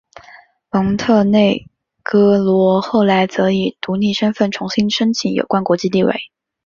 [0.71, 1.69] 蒙特内
[2.01, 6.31] 哥罗后来则以独立身份重新申请有关国际地位。